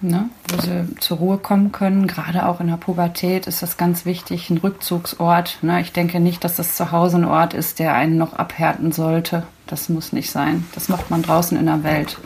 ne, 0.00 0.28
wo 0.48 0.60
sie 0.60 0.94
zur 0.98 1.18
Ruhe 1.18 1.38
kommen 1.38 1.72
können. 1.72 2.06
Gerade 2.06 2.46
auch 2.46 2.60
in 2.60 2.68
der 2.68 2.76
Pubertät 2.76 3.46
ist 3.46 3.62
das 3.62 3.76
ganz 3.76 4.04
wichtig, 4.04 4.50
ein 4.50 4.58
Rückzugsort. 4.58 5.58
Ne. 5.62 5.80
Ich 5.80 5.92
denke 5.92 6.20
nicht, 6.20 6.44
dass 6.44 6.56
das 6.56 6.76
zu 6.76 6.92
Hause 6.92 7.18
ein 7.18 7.24
Ort 7.24 7.54
ist, 7.54 7.78
der 7.78 7.94
einen 7.94 8.16
noch 8.16 8.34
abhärten 8.34 8.92
sollte. 8.92 9.44
Das 9.66 9.88
muss 9.88 10.12
nicht 10.12 10.30
sein. 10.30 10.64
Das 10.74 10.88
macht 10.88 11.10
man 11.10 11.22
draußen 11.22 11.58
in 11.58 11.66
der 11.66 11.84
Welt. 11.84 12.18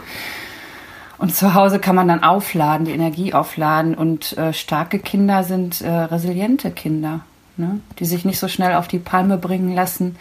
Und 1.19 1.35
zu 1.35 1.55
Hause 1.55 1.79
kann 1.79 1.95
man 1.95 2.09
dann 2.09 2.23
aufladen, 2.23 2.87
die 2.87 2.93
Energie 2.93 3.35
aufladen. 3.35 3.95
Und 3.95 4.37
äh, 4.37 4.53
starke 4.53 4.99
Kinder 4.99 5.45
sind 5.45 5.81
äh, 5.81 5.89
resiliente 5.89 6.71
Kinder, 6.71 7.21
ne? 7.57 7.81
die 7.99 8.05
sich 8.05 8.25
nicht 8.25 8.39
so 8.39 8.49
schnell 8.49 8.75
auf 8.75 8.89
die 8.89 8.99
Palme 8.99 9.39
bringen 9.39 9.75
lassen, 9.75 10.17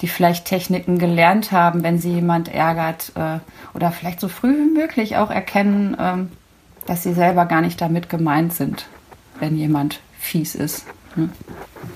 die 0.00 0.08
vielleicht 0.08 0.44
Techniken 0.46 0.98
gelernt 0.98 1.50
haben, 1.52 1.82
wenn 1.82 1.98
sie 1.98 2.12
jemand 2.12 2.52
ärgert 2.52 3.12
äh, 3.14 3.38
oder 3.74 3.90
vielleicht 3.90 4.20
so 4.20 4.28
früh 4.28 4.54
wie 4.54 4.78
möglich 4.78 5.16
auch 5.16 5.30
erkennen, 5.30 5.96
ähm, 5.98 6.30
dass 6.86 7.02
sie 7.02 7.14
selber 7.14 7.46
gar 7.46 7.60
nicht 7.60 7.80
damit 7.80 8.08
gemeint 8.08 8.52
sind, 8.52 8.86
wenn 9.40 9.56
jemand 9.56 10.00
fies 10.18 10.54
ist, 10.54 10.86
ne? 11.16 11.28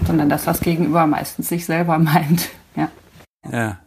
sondern 0.06 0.28
dass 0.28 0.44
das 0.44 0.60
Gegenüber 0.60 1.06
meistens 1.06 1.48
sich 1.48 1.66
selber 1.66 1.98
meint. 1.98 2.50
Ja. 2.76 2.90
ja. 3.50 3.78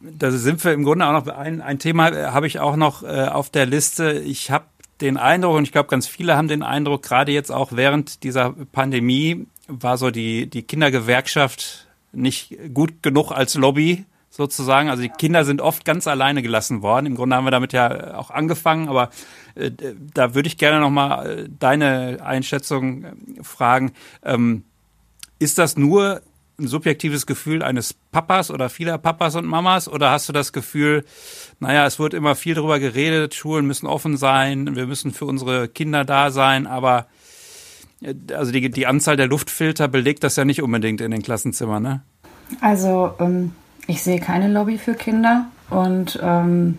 Da 0.00 0.30
sind 0.32 0.64
wir 0.64 0.72
im 0.72 0.82
Grunde 0.82 1.06
auch 1.06 1.12
noch 1.12 1.28
ein, 1.28 1.60
ein 1.60 1.78
Thema, 1.78 2.08
äh, 2.08 2.26
habe 2.26 2.46
ich 2.46 2.58
auch 2.58 2.76
noch 2.76 3.02
äh, 3.04 3.26
auf 3.26 3.48
der 3.48 3.66
Liste. 3.66 4.12
Ich 4.12 4.50
habe 4.50 4.64
den 5.00 5.16
Eindruck, 5.16 5.56
und 5.56 5.62
ich 5.62 5.72
glaube, 5.72 5.88
ganz 5.88 6.08
viele 6.08 6.36
haben 6.36 6.48
den 6.48 6.64
Eindruck, 6.64 7.04
gerade 7.04 7.30
jetzt 7.30 7.52
auch 7.52 7.70
während 7.72 8.24
dieser 8.24 8.50
Pandemie 8.72 9.46
war 9.68 9.96
so 9.96 10.10
die, 10.10 10.48
die 10.48 10.62
Kindergewerkschaft 10.62 11.86
nicht 12.12 12.56
gut 12.74 13.02
genug 13.02 13.30
als 13.30 13.54
Lobby 13.54 14.06
sozusagen. 14.38 14.88
Also 14.88 15.02
die 15.02 15.08
Kinder 15.10 15.44
sind 15.44 15.60
oft 15.60 15.84
ganz 15.84 16.06
alleine 16.06 16.42
gelassen 16.42 16.80
worden. 16.80 17.06
Im 17.06 17.16
Grunde 17.16 17.34
haben 17.34 17.44
wir 17.44 17.50
damit 17.50 17.72
ja 17.72 18.16
auch 18.16 18.30
angefangen, 18.30 18.88
aber 18.88 19.10
äh, 19.56 19.72
da 20.14 20.34
würde 20.34 20.46
ich 20.46 20.56
gerne 20.56 20.80
nochmal 20.80 21.26
äh, 21.26 21.48
deine 21.58 22.20
Einschätzung 22.24 23.04
äh, 23.04 23.12
fragen. 23.42 23.92
Ähm, 24.22 24.62
ist 25.40 25.58
das 25.58 25.76
nur 25.76 26.22
ein 26.56 26.68
subjektives 26.68 27.26
Gefühl 27.26 27.64
eines 27.64 27.94
Papas 27.94 28.52
oder 28.52 28.68
vieler 28.68 28.96
Papas 28.96 29.34
und 29.34 29.44
Mamas 29.44 29.88
oder 29.88 30.10
hast 30.10 30.28
du 30.28 30.32
das 30.32 30.52
Gefühl, 30.52 31.04
naja, 31.58 31.84
es 31.84 31.98
wird 31.98 32.14
immer 32.14 32.36
viel 32.36 32.54
darüber 32.54 32.78
geredet, 32.78 33.34
Schulen 33.34 33.66
müssen 33.66 33.86
offen 33.86 34.16
sein, 34.16 34.76
wir 34.76 34.86
müssen 34.86 35.12
für 35.12 35.24
unsere 35.24 35.68
Kinder 35.68 36.04
da 36.04 36.30
sein, 36.30 36.68
aber 36.68 37.08
äh, 38.02 38.14
also 38.32 38.52
die, 38.52 38.70
die 38.70 38.86
Anzahl 38.86 39.16
der 39.16 39.26
Luftfilter 39.26 39.88
belegt 39.88 40.22
das 40.22 40.36
ja 40.36 40.44
nicht 40.44 40.62
unbedingt 40.62 41.00
in 41.00 41.10
den 41.10 41.22
Klassenzimmern, 41.22 41.82
ne? 41.82 42.02
Also 42.60 43.14
ähm, 43.18 43.52
ich 43.88 44.04
sehe 44.04 44.20
keine 44.20 44.46
Lobby 44.46 44.78
für 44.78 44.94
Kinder 44.94 45.46
und 45.70 46.20
ähm, 46.22 46.78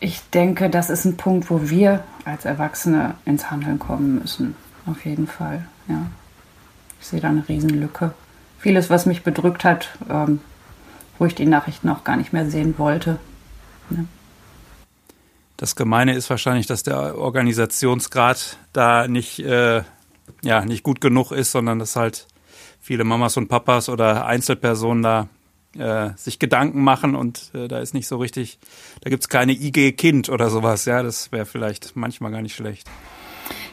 ich 0.00 0.20
denke, 0.30 0.70
das 0.70 0.90
ist 0.90 1.04
ein 1.04 1.16
Punkt, 1.16 1.50
wo 1.50 1.70
wir 1.70 2.02
als 2.24 2.44
Erwachsene 2.44 3.14
ins 3.24 3.50
Handeln 3.50 3.78
kommen 3.78 4.18
müssen. 4.18 4.56
Auf 4.86 5.04
jeden 5.04 5.28
Fall, 5.28 5.66
ja. 5.86 6.06
Ich 7.00 7.06
sehe 7.06 7.20
da 7.20 7.28
eine 7.28 7.48
Riesenlücke 7.48 8.12
vieles, 8.58 8.90
was 8.90 9.06
mich 9.06 9.22
bedrückt 9.22 9.64
hat, 9.64 9.88
ähm, 10.10 10.40
wo 11.18 11.24
ich 11.24 11.34
die 11.34 11.46
Nachrichten 11.46 11.88
auch 11.88 12.04
gar 12.04 12.16
nicht 12.16 12.32
mehr 12.32 12.50
sehen 12.50 12.74
wollte. 12.78 13.18
Ja. 13.90 14.04
Das 15.56 15.74
Gemeine 15.74 16.14
ist 16.14 16.30
wahrscheinlich, 16.30 16.66
dass 16.66 16.82
der 16.82 17.18
Organisationsgrad 17.18 18.58
da 18.72 19.08
nicht, 19.08 19.40
äh, 19.40 19.82
ja, 20.42 20.64
nicht 20.64 20.82
gut 20.82 21.00
genug 21.00 21.32
ist, 21.32 21.52
sondern 21.52 21.78
dass 21.78 21.96
halt 21.96 22.26
viele 22.80 23.04
Mamas 23.04 23.36
und 23.36 23.48
Papas 23.48 23.88
oder 23.88 24.26
Einzelpersonen 24.26 25.02
da 25.02 25.28
äh, 25.76 26.10
sich 26.16 26.38
Gedanken 26.38 26.82
machen 26.82 27.14
und 27.14 27.50
äh, 27.54 27.68
da 27.68 27.78
ist 27.78 27.94
nicht 27.94 28.06
so 28.06 28.16
richtig, 28.18 28.58
da 29.02 29.10
gibt 29.10 29.24
es 29.24 29.28
keine 29.28 29.52
IG 29.52 29.92
Kind 29.92 30.28
oder 30.28 30.50
sowas, 30.50 30.84
ja, 30.84 31.02
das 31.02 31.32
wäre 31.32 31.46
vielleicht 31.46 31.96
manchmal 31.96 32.30
gar 32.30 32.42
nicht 32.42 32.54
schlecht 32.54 32.88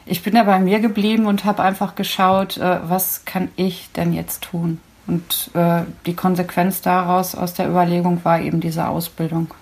ich 0.05 0.21
bin 0.21 0.35
da 0.35 0.43
bei 0.43 0.59
mir 0.59 0.79
geblieben 0.79 1.25
und 1.25 1.45
habe 1.45 1.63
einfach 1.63 1.95
geschaut, 1.95 2.57
äh, 2.57 2.79
was 2.83 3.25
kann 3.25 3.49
ich 3.55 3.91
denn 3.93 4.13
jetzt 4.13 4.43
tun? 4.43 4.79
Und 5.07 5.51
äh, 5.53 5.81
die 6.05 6.15
Konsequenz 6.15 6.81
daraus 6.81 7.35
aus 7.35 7.53
der 7.53 7.67
Überlegung 7.67 8.23
war 8.23 8.39
eben 8.39 8.59
diese 8.59 8.87
Ausbildung. 8.87 9.53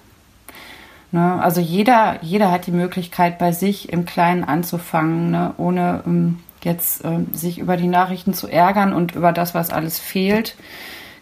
Ne? 1.11 1.41
Also 1.41 1.59
jeder, 1.61 2.19
jeder 2.21 2.51
hat 2.51 2.65
die 2.67 2.71
Möglichkeit, 2.71 3.39
bei 3.39 3.51
sich 3.51 3.91
im 3.91 4.05
Kleinen 4.05 4.43
anzufangen, 4.43 5.31
ne? 5.31 5.53
ohne 5.57 6.03
ähm, 6.05 6.39
jetzt 6.63 7.03
äh, 7.03 7.19
sich 7.33 7.59
über 7.59 7.75
die 7.75 7.87
Nachrichten 7.87 8.33
zu 8.33 8.47
ärgern 8.47 8.93
und 8.93 9.15
über 9.15 9.31
das, 9.31 9.53
was 9.53 9.69
alles 9.69 9.99
fehlt. 9.99 10.55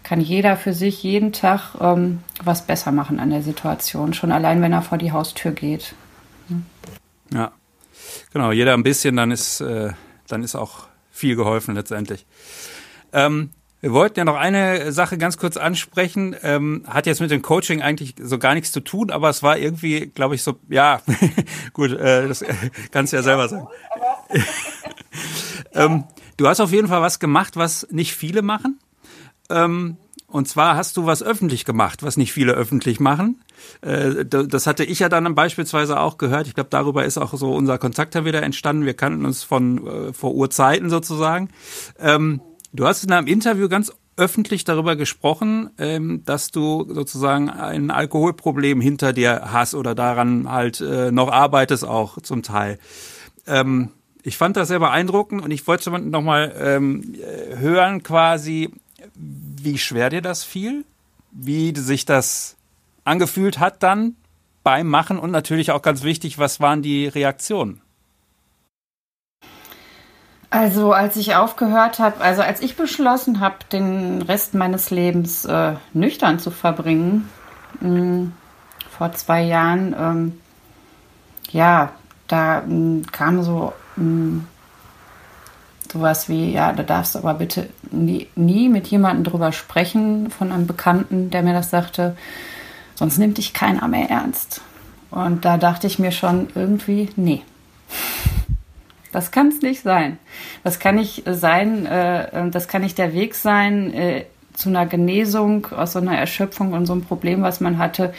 Kann 0.03 0.20
jeder 0.20 0.58
für 0.58 0.74
sich 0.74 1.03
jeden 1.03 1.31
Tag 1.31 1.75
ähm, 1.79 2.20
was 2.43 2.65
besser 2.65 2.91
machen 2.91 3.20
an 3.20 3.29
der 3.29 3.43
Situation, 3.43 4.13
schon 4.13 4.31
allein 4.31 4.62
wenn 4.62 4.74
er 4.74 4.81
vor 4.81 4.98
die 4.98 5.12
Haustür 5.12 5.51
geht. 5.51 5.96
Ne? 6.50 6.62
Ja. 7.34 7.51
Genau, 8.34 8.51
jeder 8.51 8.74
ein 8.74 8.84
bisschen, 8.84 9.15
dann 9.15 9.31
ist, 9.31 9.62
äh, 9.62 9.91
dann 10.27 10.43
ist 10.43 10.55
auch 10.55 10.88
viel 11.12 11.36
geholfen 11.36 11.75
letztendlich. 11.75 12.25
Ähm, 13.13 13.51
wir 13.81 13.93
wollten 13.93 14.20
ja 14.20 14.25
noch 14.25 14.36
eine 14.36 14.91
Sache 14.91 15.17
ganz 15.17 15.38
kurz 15.38 15.58
ansprechen. 15.58 16.36
Ähm, 16.43 16.84
hat 16.88 17.08
jetzt 17.08 17.20
mit 17.20 17.31
dem 17.31 17.41
Coaching 17.41 17.81
eigentlich 17.81 18.13
so 18.22 18.38
gar 18.38 18.53
nichts 18.53 18.72
zu 18.72 18.79
tun, 18.79 19.10
aber 19.10 19.29
es 19.29 19.41
war 19.41 19.58
irgendwie, 19.58 20.05
glaube 20.05 20.36
ich, 20.36 20.43
so, 20.43 20.60
ja, 20.70 21.01
gut, 21.74 21.91
äh, 21.91 22.27
das 22.27 22.46
kannst 22.91 23.12
du 23.12 23.17
ja 23.17 23.24
selber 23.24 23.50
sagen. 23.50 23.67
ähm, 25.74 26.03
du 26.38 26.48
hast 26.48 26.60
auf 26.60 26.72
jeden 26.72 26.88
Fall 26.88 27.01
was 27.01 27.20
gemacht, 27.20 27.55
was 27.55 27.88
nicht 27.89 28.15
viele 28.15 28.43
machen. 28.43 28.79
Ähm, 29.51 29.98
und 30.27 30.48
zwar 30.48 30.77
hast 30.77 30.96
du 30.96 31.05
was 31.05 31.22
öffentlich 31.22 31.65
gemacht, 31.65 32.03
was 32.03 32.15
nicht 32.15 32.31
viele 32.31 32.53
öffentlich 32.53 33.00
machen. 33.00 33.41
Äh, 33.81 34.25
das 34.25 34.65
hatte 34.65 34.86
ich 34.86 35.00
ja 35.00 35.10
dann 35.10 35.36
beispielsweise 35.36 36.00
auch 36.00 36.17
gehört. 36.17 36.48
Ich 36.48 36.55
glaube, 36.55 36.70
darüber 36.70 37.05
ist 37.05 37.17
auch 37.17 37.34
so 37.34 37.53
unser 37.53 37.77
Kontakt 37.77 38.15
dann 38.15 38.25
wieder 38.25 38.41
entstanden. 38.41 38.86
Wir 38.86 38.93
kannten 38.93 39.25
uns 39.25 39.43
von 39.43 39.86
äh, 39.86 40.13
vor 40.13 40.34
Urzeiten 40.34 40.89
sozusagen. 40.89 41.50
Ähm, 42.00 42.41
du 42.72 42.88
hast 42.88 43.03
in 43.03 43.12
einem 43.12 43.27
Interview 43.27 43.67
ganz 43.67 43.91
öffentlich 44.17 44.63
darüber 44.63 44.96
gesprochen, 44.96 45.72
ähm, 45.77 46.24
dass 46.25 46.51
du 46.51 46.86
sozusagen 46.88 47.50
ein 47.50 47.91
Alkoholproblem 47.91 48.79
hinter 48.79 49.13
dir 49.13 49.51
hast 49.51 49.75
oder 49.75 49.96
daran 49.96 50.50
halt 50.50 50.79
äh, 50.79 51.12
noch 51.12 51.29
arbeitest 51.29 51.86
auch 51.86 52.22
zum 52.22 52.43
Teil. 52.43 52.77
Ähm, 53.48 53.89
ich 54.24 54.38
fand 54.38 54.55
das 54.55 54.67
sehr 54.67 54.79
beeindruckend 54.79 55.43
und 55.43 55.51
ich 55.51 55.65
wollte 55.67 55.89
noch 56.00 56.22
mal 56.22 56.53
ähm, 56.58 57.15
hören 57.58 58.03
quasi, 58.03 58.70
wie 59.15 59.77
schwer 59.77 60.10
dir 60.10 60.22
das 60.22 60.43
fiel, 60.43 60.86
wie 61.31 61.74
sich 61.75 62.05
das 62.05 62.55
angefühlt 63.03 63.60
hat 63.60 63.84
dann 63.84 64.15
beim 64.63 64.88
Machen 64.88 65.17
und 65.17 65.31
natürlich 65.31 65.72
auch 65.72 65.81
ganz 65.81 66.03
wichtig, 66.03 66.38
was 66.38 66.60
waren 66.60 66.81
die 66.81 67.08
Reaktionen? 67.08 67.81
Also 70.51 70.91
als 70.91 71.15
ich 71.15 71.36
aufgehört 71.36 72.00
habe, 72.00 72.20
also 72.22 72.41
als 72.41 72.62
ich 72.62 72.75
beschlossen 72.75 73.39
habe, 73.39 73.55
den 73.72 74.22
Rest 74.22 74.53
meines 74.53 74.91
Lebens 74.91 75.46
äh, 75.46 75.75
nüchtern 75.93 76.39
zu 76.39 76.51
verbringen, 76.51 77.29
mh, 77.79 77.88
hm, 77.88 78.34
vor 78.89 79.13
zwei 79.13 79.43
Jahren, 79.43 79.96
ähm, 79.98 80.41
ja, 81.51 81.93
da 82.27 82.62
mh, 82.62 82.65
hm, 82.67 83.05
kam 83.12 83.43
so 83.43 83.74
mh, 83.96 84.03
hm, 84.03 84.48
sowas 85.92 86.30
wie, 86.30 86.52
ja, 86.52 86.74
da 86.74 86.84
darfst 86.84 87.16
du 87.16 87.20
aber 87.20 87.34
bitte 87.34 87.70
nie, 87.92 88.28
nie 88.36 88.70
mit 88.70 88.88
jemandem 88.88 89.24
drüber 89.24 89.52
sprechen, 89.52 90.30
von 90.30 90.52
einem 90.52 90.68
Bekannten, 90.68 91.30
der 91.30 91.44
mir 91.44 91.54
das 91.54 91.70
sagte, 91.70 92.16
sonst 92.96 93.18
nimmt 93.18 93.38
dich 93.38 93.54
keiner 93.54 93.88
mehr 93.88 94.10
ernst. 94.10 94.62
Und 95.10 95.44
da 95.44 95.58
dachte 95.58 95.88
ich 95.88 96.00
mir 96.00 96.12
schon 96.12 96.48
irgendwie, 96.56 97.10
nee, 97.16 97.42
das 99.12 99.32
kann 99.32 99.50
es 99.50 99.62
nicht 99.62 99.82
sein. 99.82 100.18
Das 100.64 100.80
kann 100.80 100.96
nicht 100.96 101.24
sein, 101.26 101.86
äh, 101.86 102.50
das 102.50 102.68
kann 102.68 102.82
nicht 102.82 102.98
der 102.98 103.14
Weg 103.14 103.36
sein 103.36 103.94
äh, 103.94 104.26
zu 104.54 104.70
einer 104.70 104.86
Genesung 104.86 105.68
aus 105.72 105.94
so 105.94 106.00
einer 106.00 106.18
Erschöpfung 106.18 106.74
und 106.74 106.86
so 106.86 106.94
einem 106.94 107.04
Problem, 107.04 107.42
was 107.42 107.60
man 107.60 107.78
hatte, 107.78 108.14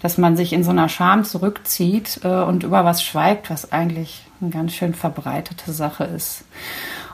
dass 0.00 0.16
man 0.16 0.36
sich 0.36 0.52
in 0.52 0.64
so 0.64 0.70
einer 0.70 0.88
Scham 0.88 1.24
zurückzieht 1.24 2.20
äh, 2.24 2.28
und 2.28 2.62
über 2.62 2.84
was 2.84 3.02
schweigt, 3.02 3.50
was 3.50 3.70
eigentlich 3.72 4.24
eine 4.40 4.50
ganz 4.50 4.72
schön 4.72 4.94
verbreitete 4.94 5.72
Sache 5.72 6.04
ist. 6.04 6.44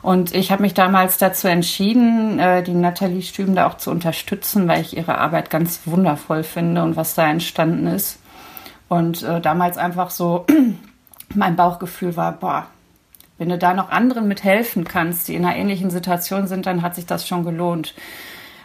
Und 0.03 0.35
ich 0.35 0.53
habe 0.53 0.63
mich 0.63 0.75
damals 0.75 1.19
dazu 1.19 1.49
entschieden, 1.49 2.39
äh, 2.39 2.63
die 2.63 2.75
Nathalie 2.75 3.23
Stüben 3.23 3.55
da 3.55 3.67
auch 3.67 3.77
zu 3.77 3.91
unterstützen, 3.91 4.69
weil 4.69 4.81
ich 4.81 4.97
ihre 4.97 5.19
Arbeit 5.19 5.51
ganz 5.51 5.81
wundervoll 5.85 6.43
finde 6.43 6.83
und 6.83 6.97
was 6.97 7.15
da 7.15 7.29
entstanden 7.29 7.87
ist. 7.87 8.19
Und 8.89 9.23
äh, 9.23 9.41
damals 9.41 9.79
einfach 9.79 10.11
so 10.11 10.47
mein 11.35 11.57
Bauchgefühl 11.57 12.17
war, 12.17 12.33
boah, 12.33 12.67
wenn 13.39 13.49
du 13.49 13.59
da 13.59 13.75
noch 13.75 13.91
anderen 13.91 14.29
mithelfen 14.29 14.85
kannst, 14.85 15.29
die 15.29 15.35
in 15.35 15.45
einer 15.45 15.57
ähnlichen 15.57 15.91
Situation 15.91 16.47
sind, 16.47 16.67
dann 16.67 16.83
hat 16.83 16.95
sich 16.95 17.07
das 17.07 17.27
schon 17.27 17.45
gelohnt. 17.45 17.95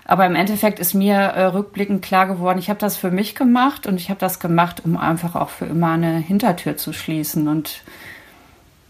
Aber 0.06 0.26
im 0.26 0.36
Endeffekt 0.36 0.80
ist 0.80 0.94
mir 0.94 1.16
äh, 1.16 1.46
rückblickend 1.46 2.02
klar 2.02 2.28
geworden, 2.28 2.60
ich 2.60 2.70
habe 2.70 2.80
das 2.80 2.98
für 2.98 3.12
mich 3.12 3.36
gemacht 3.36 3.88
und 3.88 3.96
ich 3.96 4.10
habe 4.10 4.20
das 4.20 4.40
gemacht, 4.40 4.82
um 4.84 4.98
einfach 4.98 5.36
auch 5.36 5.50
für 5.50 5.66
immer 5.66 5.92
eine 5.92 6.18
Hintertür 6.18 6.78
zu 6.78 6.94
schließen. 6.94 7.48
Und 7.48 7.82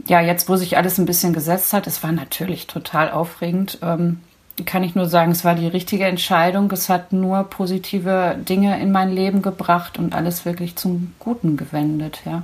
ja, 0.08 0.22
jetzt, 0.22 0.50
wo 0.50 0.56
sich 0.56 0.78
alles 0.78 0.98
ein 0.98 1.06
bisschen 1.06 1.34
gesetzt 1.34 1.74
hat, 1.74 1.88
es 1.88 2.04
war 2.04 2.12
natürlich 2.12 2.68
total 2.68 3.12
aufregend, 3.12 3.80
ähm, 3.82 4.20
kann 4.66 4.84
ich 4.84 4.96
nur 4.96 5.08
sagen, 5.08 5.32
es 5.32 5.44
war 5.46 5.56
die 5.56 5.68
richtige 5.68 6.06
Entscheidung. 6.06 6.70
Es 6.72 6.90
hat 6.90 7.14
nur 7.14 7.44
positive 7.46 8.36
Dinge 8.48 8.80
in 8.80 8.92
mein 8.92 9.12
Leben 9.12 9.42
gebracht 9.42 9.98
und 9.98 10.14
alles 10.14 10.46
wirklich 10.46 10.76
zum 10.76 11.14
Guten 11.20 11.58
gewendet, 11.58 12.22
ja. 12.26 12.44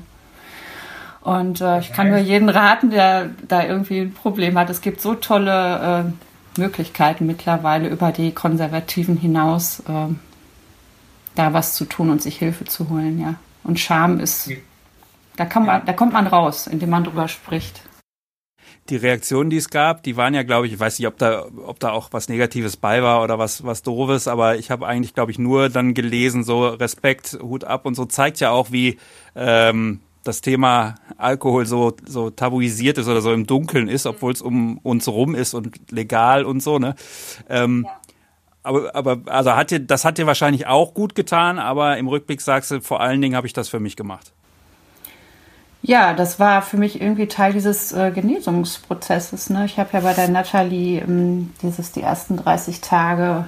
Und 1.21 1.59
äh, 1.59 1.79
ich 1.79 1.91
kann 1.91 2.09
nur 2.09 2.19
jeden 2.19 2.47
raten, 2.47 2.89
der 2.89 3.31
da 3.47 3.65
irgendwie 3.65 3.99
ein 3.99 4.13
Problem 4.13 4.57
hat. 4.57 4.69
Es 4.69 4.79
gibt 4.79 5.01
so 5.01 5.13
tolle 5.13 6.13
äh, 6.55 6.59
Möglichkeiten 6.59 7.25
mittlerweile 7.25 7.89
über 7.89 8.11
die 8.13 8.31
Konservativen 8.31 9.17
hinaus, 9.17 9.81
äh, 9.81 10.13
da 11.35 11.53
was 11.53 11.73
zu 11.73 11.85
tun 11.85 12.09
und 12.09 12.21
sich 12.21 12.37
Hilfe 12.37 12.65
zu 12.65 12.89
holen, 12.89 13.19
ja. 13.19 13.35
Und 13.63 13.79
Scham 13.79 14.21
ist 14.21 14.49
da, 15.37 15.45
kann 15.45 15.65
man, 15.65 15.79
ja. 15.79 15.85
da 15.85 15.93
kommt 15.93 16.13
man 16.13 16.27
raus, 16.27 16.67
indem 16.67 16.89
man 16.89 17.03
drüber 17.03 17.27
spricht. 17.27 17.81
Die 18.89 18.95
Reaktionen, 18.95 19.49
die 19.49 19.57
es 19.57 19.69
gab, 19.69 20.03
die 20.03 20.15
waren 20.15 20.33
ja, 20.33 20.43
glaube 20.43 20.67
ich, 20.67 20.73
ich 20.73 20.79
weiß 20.79 20.97
nicht, 20.97 21.07
ob 21.07 21.17
da, 21.17 21.45
ob 21.65 21.79
da 21.79 21.91
auch 21.91 22.09
was 22.11 22.29
Negatives 22.29 22.77
bei 22.77 23.03
war 23.03 23.21
oder 23.21 23.37
was, 23.37 23.63
was 23.65 23.83
Doofes, 23.83 24.27
aber 24.27 24.57
ich 24.57 24.71
habe 24.71 24.87
eigentlich, 24.87 25.13
glaube 25.13 25.31
ich, 25.31 25.39
nur 25.39 25.69
dann 25.69 25.93
gelesen, 25.93 26.43
so 26.43 26.67
Respekt, 26.67 27.37
Hut 27.41 27.65
ab 27.65 27.85
und 27.85 27.95
so 27.95 28.05
zeigt 28.05 28.39
ja 28.39 28.51
auch, 28.51 28.71
wie 28.71 28.97
ähm, 29.35 29.99
das 30.23 30.41
Thema 30.41 30.95
Alkohol 31.17 31.65
so, 31.65 31.95
so 32.05 32.29
tabuisiert 32.29 32.97
ist 32.97 33.07
oder 33.07 33.21
so 33.21 33.33
im 33.33 33.45
Dunkeln 33.45 33.87
ist, 33.89 34.05
obwohl 34.05 34.31
es 34.31 34.41
um 34.41 34.77
uns 34.79 35.07
rum 35.07 35.35
ist 35.35 35.53
und 35.53 35.91
legal 35.91 36.45
und 36.45 36.61
so, 36.61 36.79
ne? 36.79 36.95
Ähm, 37.49 37.85
ja. 37.85 38.01
Aber, 38.63 38.93
aber 38.95 39.21
also 39.27 39.55
hat 39.55 39.71
dir, 39.71 39.79
das 39.79 40.03
hat 40.03 40.17
dir 40.17 40.27
wahrscheinlich 40.27 40.67
auch 40.67 40.93
gut 40.93 41.15
getan, 41.15 41.57
aber 41.57 41.97
im 41.97 42.07
Rückblick 42.07 42.41
sagst 42.41 42.71
du, 42.71 42.81
vor 42.81 42.99
allen 42.99 43.21
Dingen 43.21 43.35
habe 43.35 43.47
ich 43.47 43.53
das 43.53 43.69
für 43.69 43.79
mich 43.79 43.95
gemacht. 43.95 44.33
Ja, 45.87 46.13
das 46.13 46.37
war 46.37 46.63
für 46.63 46.75
mich 46.75 47.01
irgendwie 47.01 47.27
Teil 47.27 47.53
dieses 47.53 47.93
äh, 47.93 48.11
Genesungsprozesses. 48.11 49.49
Ne? 49.49 49.63
Ich 49.63 49.79
habe 49.79 49.91
ja 49.93 50.01
bei 50.01 50.11
der 50.11 50.27
Natalie 50.27 50.99
ähm, 50.99 51.53
dieses 51.61 51.93
die 51.93 52.01
ersten 52.01 52.35
30 52.35 52.81
Tage 52.81 53.47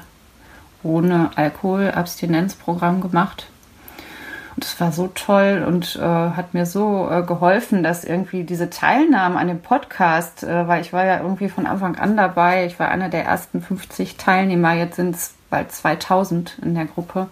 ohne 0.82 1.32
Alkohol 1.36 1.92
Abstinenzprogramm 1.92 3.02
gemacht. 3.02 3.48
Und 4.56 4.64
es 4.64 4.80
war 4.80 4.94
so 4.94 5.08
toll 5.08 5.66
und 5.68 5.98
äh, 5.98 6.00
hat 6.02 6.54
mir 6.54 6.66
so 6.66 7.10
äh, 7.12 7.24
geholfen, 7.24 7.84
dass 7.84 8.06
irgendwie 8.06 8.46
diese 8.46 8.70
Teilnahme 8.70 9.38
an 9.38 9.50
dem 9.50 9.62
Podcast, 9.62 10.44
äh, 10.44 10.66
weil 10.66 10.80
ich 10.80 10.94
war 10.94 11.06
ja 11.06 11.20
irgendwie 11.20 11.50
von 11.50 11.66
Anfang 11.66 11.98
an 11.98 12.16
dabei, 12.16 12.66
ich 12.66 12.80
war 12.80 12.88
einer 12.88 13.10
der 13.10 13.26
ersten 13.26 13.62
50 13.62 14.16
Teilnehmer, 14.16 14.72
jetzt 14.76 14.96
sind 14.96 15.14
es 15.14 15.34
bald 15.50 15.74
2000 15.74 16.58
in 16.62 16.74
der 16.74 16.86
Gruppe. 16.86 17.28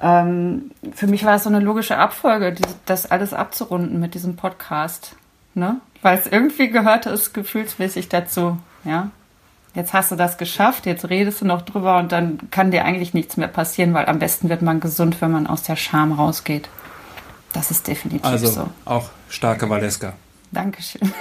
Ähm, 0.00 0.70
für 0.94 1.06
mich 1.06 1.24
war 1.24 1.36
es 1.36 1.44
so 1.44 1.50
eine 1.50 1.60
logische 1.60 1.98
Abfolge, 1.98 2.52
die, 2.52 2.62
das 2.86 3.10
alles 3.10 3.34
abzurunden 3.34 4.00
mit 4.00 4.14
diesem 4.14 4.36
Podcast. 4.36 5.16
Ne? 5.54 5.80
Weil 6.02 6.18
es 6.18 6.26
irgendwie 6.26 6.70
gehörte 6.70 7.10
es 7.10 7.32
gefühlsmäßig 7.32 8.08
dazu. 8.08 8.58
Ja? 8.84 9.10
Jetzt 9.74 9.92
hast 9.92 10.10
du 10.10 10.16
das 10.16 10.38
geschafft, 10.38 10.86
jetzt 10.86 11.08
redest 11.10 11.42
du 11.42 11.44
noch 11.44 11.62
drüber 11.62 11.98
und 11.98 12.10
dann 12.12 12.50
kann 12.50 12.70
dir 12.70 12.84
eigentlich 12.84 13.14
nichts 13.14 13.36
mehr 13.36 13.48
passieren, 13.48 13.94
weil 13.94 14.06
am 14.06 14.18
besten 14.18 14.48
wird 14.48 14.62
man 14.62 14.80
gesund, 14.80 15.20
wenn 15.20 15.30
man 15.30 15.46
aus 15.46 15.62
der 15.62 15.76
Scham 15.76 16.12
rausgeht. 16.12 16.68
Das 17.52 17.70
ist 17.70 17.86
definitiv 17.86 18.24
also, 18.24 18.46
so. 18.46 18.70
Auch 18.84 19.10
starke 19.28 19.68
Valeska. 19.68 20.14
Dankeschön. 20.50 21.02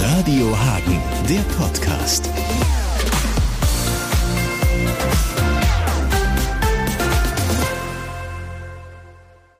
Radio 0.00 0.56
Hagen, 0.58 1.02
der 1.28 1.42
Podcast. 1.56 2.30